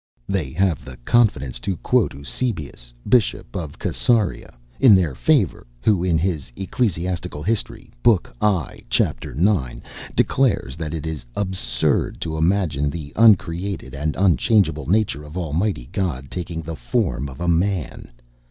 [0.27, 6.17] They have the confidence to quote Eusebius, Bishop of C├"sarea, in their favor, who, in
[6.17, 9.23] his "Ecclesiastical History," book i., chap.
[9.23, 9.83] 9,
[10.15, 16.31] declares that it is absurd to imagine the uncreated and unchangeable nature of Almighty God
[16.31, 18.09] taking the form of a man.